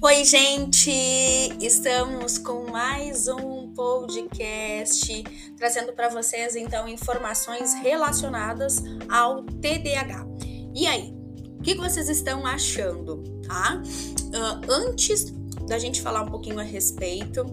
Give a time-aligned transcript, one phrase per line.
[0.00, 0.92] Oi, gente!
[1.60, 5.24] Estamos com mais um podcast
[5.56, 8.80] trazendo para vocês então informações relacionadas
[9.10, 10.24] ao TDAH.
[10.72, 11.12] E aí,
[11.58, 13.82] o que vocês estão achando, tá?
[14.26, 15.34] Uh, antes
[15.66, 17.44] da gente falar um pouquinho a respeito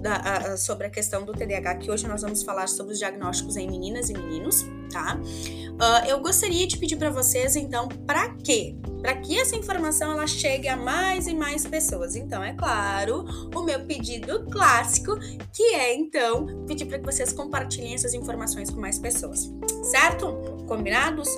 [0.00, 3.70] da, sobre a questão do TDAH, que hoje nós vamos falar sobre os diagnósticos em
[3.70, 5.20] meninas e meninos, tá?
[5.20, 8.74] Uh, eu gostaria de pedir para vocês, então, para quê?
[9.00, 12.16] Para que essa informação ela chegue a mais e mais pessoas.
[12.16, 15.18] Então, é claro, o meu pedido clássico,
[15.52, 19.52] que é então pedir para que vocês compartilhem essas informações com mais pessoas,
[19.84, 20.32] certo?
[20.66, 21.28] Combinados?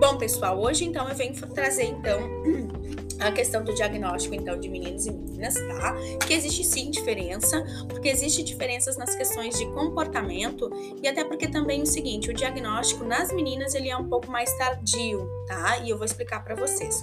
[0.00, 2.20] Bom, pessoal, hoje então eu venho trazer então
[3.20, 5.94] a questão do diagnóstico, então, de meninos e meninas, tá?
[6.26, 10.70] Que existe sim diferença, porque existe diferenças nas questões de comportamento
[11.02, 14.52] e até porque também o seguinte, o diagnóstico nas meninas ele é um pouco mais
[14.56, 15.78] tardio, tá?
[15.78, 17.02] E eu vou explicar para vocês.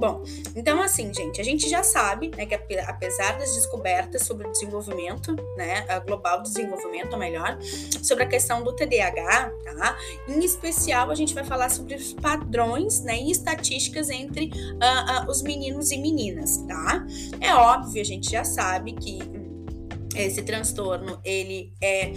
[0.00, 0.22] Bom,
[0.56, 5.34] então assim, gente, a gente já sabe, né, que apesar das descobertas sobre o desenvolvimento,
[5.56, 7.58] né, global desenvolvimento, ou melhor,
[8.02, 9.98] sobre a questão do TDAH, tá?
[10.26, 15.30] Em especial, a gente vai falar sobre os padrões, né, e estatísticas entre uh, uh,
[15.30, 17.04] os meninos meninos e meninas, tá?
[17.40, 19.18] É óbvio, a gente já sabe que
[20.16, 22.12] esse transtorno ele é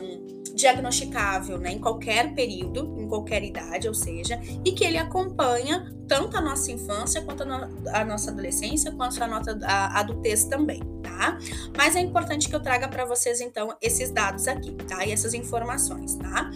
[0.00, 0.21] um,
[0.54, 6.36] diagnosticável né, em qualquer período, em qualquer idade, ou seja, e que ele acompanha tanto
[6.36, 9.58] a nossa infância quanto a, no, a nossa adolescência, quanto a nossa
[9.94, 11.38] adultez também, tá?
[11.76, 15.04] Mas é importante que eu traga para vocês então esses dados aqui, tá?
[15.06, 16.50] E essas informações, tá?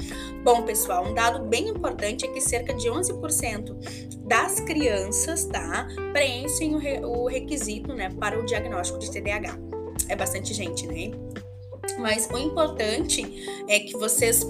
[0.44, 6.74] Bom, pessoal, um dado bem importante é que cerca de 11% das crianças, tá, preenchem
[6.74, 9.56] o, re, o requisito, né, para o diagnóstico de TDAH.
[10.08, 11.12] É bastante gente, né?
[11.98, 13.24] Mas o importante
[13.68, 14.44] é que vocês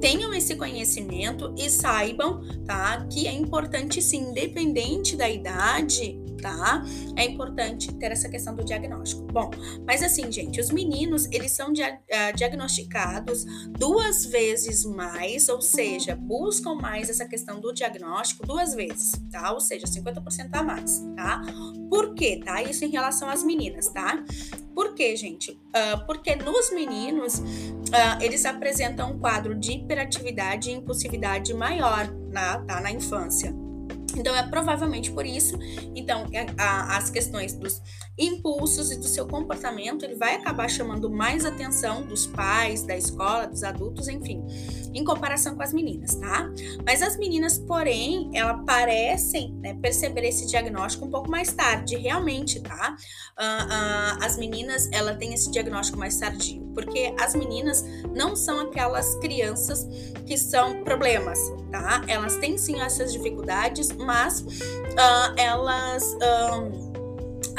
[0.00, 6.82] tenham esse conhecimento e saibam, tá, que é importante sim, independente da idade, tá?
[7.16, 9.22] É importante ter essa questão do diagnóstico.
[9.30, 9.50] Bom,
[9.86, 13.44] mas assim, gente, os meninos, eles são dia uh, diagnosticados
[13.78, 19.52] duas vezes mais, ou seja, buscam mais essa questão do diagnóstico duas vezes, tá?
[19.52, 21.42] Ou seja, 50% a mais, tá?
[21.88, 22.62] Por quê, tá?
[22.62, 24.24] Isso em relação às meninas, tá?
[24.80, 25.50] Por quê, gente?
[25.50, 32.60] Uh, porque nos meninos, uh, eles apresentam um quadro de hiperatividade e impulsividade maior na,
[32.60, 32.80] tá?
[32.80, 33.54] na infância.
[34.18, 35.58] Então, é provavelmente por isso.
[35.94, 37.80] Então, é, a, as questões dos
[38.18, 43.46] impulsos e do seu comportamento, ele vai acabar chamando mais atenção dos pais, da escola,
[43.46, 44.44] dos adultos, enfim,
[44.92, 46.50] em comparação com as meninas, tá?
[46.84, 52.60] Mas as meninas, porém, elas parecem né, perceber esse diagnóstico um pouco mais tarde, realmente,
[52.60, 52.96] tá?
[53.38, 57.82] Uh, uh, as meninas, ela tem esse diagnóstico mais tardio, porque as meninas
[58.14, 59.86] não são aquelas crianças
[60.26, 61.38] que são problemas,
[61.70, 62.02] tá?
[62.06, 66.04] Elas têm sim essas dificuldades, mas uh, elas.
[66.14, 66.90] Um,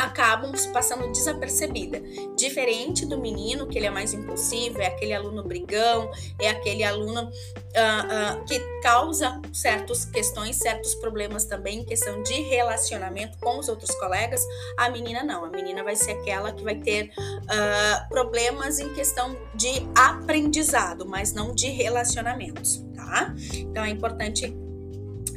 [0.02, 2.02] acabam passando desapercebida.
[2.35, 6.09] Diferente do menino, que ele é mais impulsivo, é aquele aluno brigão,
[6.40, 12.34] é aquele aluno uh, uh, que causa certas questões, certos problemas também em questão de
[12.41, 14.46] relacionamento com os outros colegas.
[14.78, 19.38] A menina não, a menina vai ser aquela que vai ter uh, problemas em questão
[19.53, 23.34] de aprendizado, mas não de relacionamentos, tá?
[23.53, 24.56] Então é importante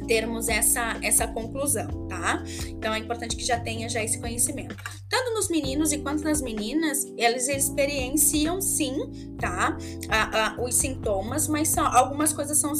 [0.05, 2.43] termos essa, essa conclusão, tá?
[2.67, 4.75] Então é importante que já tenha já esse conhecimento.
[5.09, 9.77] Tanto nos meninos e quanto nas meninas, eles experienciam sim, tá?
[10.09, 12.73] A, a, os sintomas, mas algumas coisas são,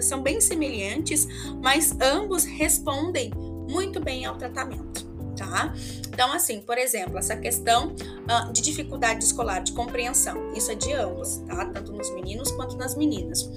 [0.00, 1.26] são bem semelhantes,
[1.62, 3.30] mas ambos respondem
[3.68, 5.08] muito bem ao tratamento
[5.38, 5.72] tá?
[6.08, 10.92] Então, assim, por exemplo, essa questão uh, de dificuldade escolar, de compreensão, isso é de
[10.92, 11.64] ambos, tá?
[11.66, 13.48] Tanto nos meninos quanto nas meninas.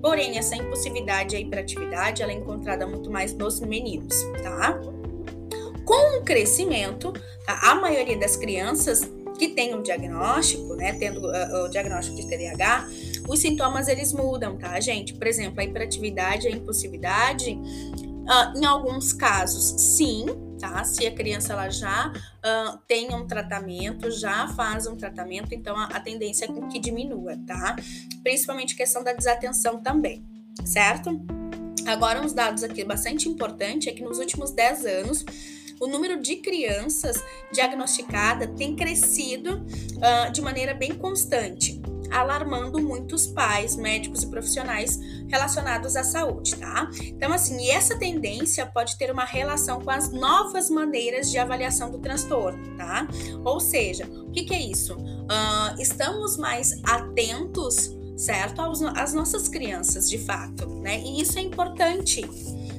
[0.00, 4.80] Porém, essa impulsividade e a hiperatividade, ela é encontrada muito mais nos meninos, tá?
[5.84, 7.12] Com o crescimento,
[7.46, 9.02] a maioria das crianças
[9.38, 12.88] que tem um diagnóstico, né, tendo uh, o diagnóstico de TDAH,
[13.26, 15.14] os sintomas eles mudam, tá, gente?
[15.14, 20.26] Por exemplo, a hiperatividade, a impulsividade, uh, em alguns casos, sim,
[20.60, 20.84] tá?
[20.84, 25.84] Se a criança ela já uh, tem um tratamento, já faz um tratamento, então a,
[25.86, 27.76] a tendência é que diminua, tá?
[28.22, 30.24] Principalmente questão da desatenção também,
[30.64, 31.20] certo?
[31.86, 35.24] Agora, uns dados aqui bastante importante é que nos últimos 10 anos,
[35.80, 37.16] o número de crianças
[37.52, 39.64] diagnosticadas tem crescido
[39.96, 41.79] uh, de maneira bem constante
[42.10, 44.98] alarmando muitos pais, médicos e profissionais
[45.28, 46.88] relacionados à saúde, tá?
[47.02, 51.98] Então, assim, essa tendência pode ter uma relação com as novas maneiras de avaliação do
[51.98, 53.06] transtorno, tá?
[53.44, 54.94] Ou seja, o que, que é isso?
[54.96, 58.60] Uh, estamos mais atentos, certo,
[58.96, 61.00] às nossas crianças, de fato, né?
[61.00, 62.28] E isso é importante.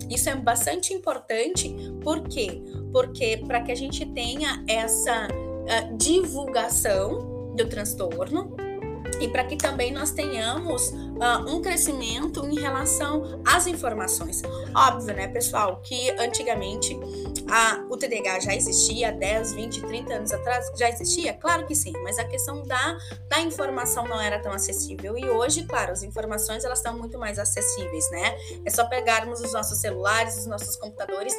[0.10, 1.74] Isso é bastante importante
[2.04, 2.62] porque
[2.92, 8.56] porque para que a gente tenha essa uh, divulgação do transtorno,
[9.22, 14.42] e para que também nós tenhamos uh, um crescimento em relação às informações.
[14.76, 17.00] Óbvio, né, pessoal, que antigamente
[17.48, 21.34] a, o TDAH já existia, 10, 20, 30 anos atrás, já existia?
[21.34, 22.98] Claro que sim, mas a questão da,
[23.30, 25.18] da informação não era tão acessível.
[25.18, 28.36] E hoje, claro, as informações elas estão muito mais acessíveis, né?
[28.66, 31.34] É só pegarmos os nossos celulares, os nossos computadores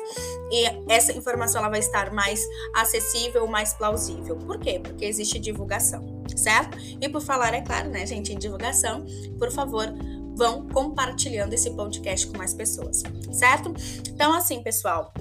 [0.51, 2.41] e essa informação ela vai estar mais
[2.75, 4.37] acessível, mais plausível.
[4.37, 4.81] Por quê?
[4.83, 6.79] Porque existe divulgação, certo?
[7.01, 9.05] E por falar, é claro, né, gente, em divulgação,
[9.39, 9.93] por favor,
[10.35, 13.73] vão compartilhando esse podcast com mais pessoas, certo?
[14.09, 15.13] Então, assim, pessoal,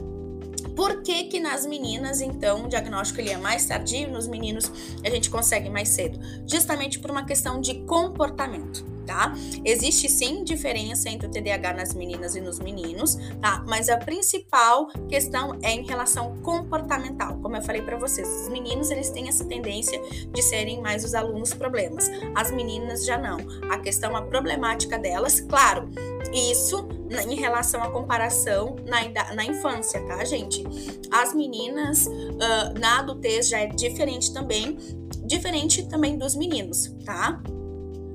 [0.75, 4.71] por que que nas meninas, então, o diagnóstico ele é mais tardio, nos meninos
[5.03, 6.19] a gente consegue mais cedo?
[6.48, 9.33] Justamente por uma questão de comportamento tá?
[9.65, 13.63] Existe sim diferença entre o TDAH nas meninas e nos meninos, tá?
[13.67, 17.37] Mas a principal questão é em relação comportamental.
[17.41, 21.13] Como eu falei para vocês, os meninos eles têm essa tendência de serem mais os
[21.13, 22.09] alunos problemas.
[22.33, 23.37] As meninas já não.
[23.69, 25.89] A questão a problemática delas, claro,
[26.33, 26.87] isso
[27.27, 30.63] em relação à comparação na, na infância, tá, gente?
[31.11, 34.77] As meninas uh, na adultez já é diferente também,
[35.25, 37.41] diferente também dos meninos, tá?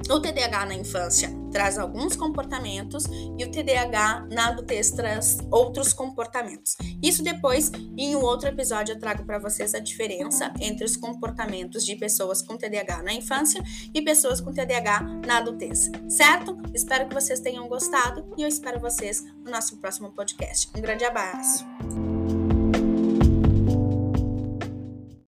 [0.09, 3.07] O TDAH na infância traz alguns comportamentos
[3.37, 6.77] e o TDAH na adultez traz outros comportamentos.
[7.03, 11.85] Isso depois, em um outro episódio, eu trago para vocês a diferença entre os comportamentos
[11.85, 13.63] de pessoas com TDAH na infância
[13.93, 16.57] e pessoas com TDAH na adultez, certo?
[16.75, 20.71] Espero que vocês tenham gostado e eu espero vocês no nosso próximo podcast.
[20.77, 22.16] Um grande abraço!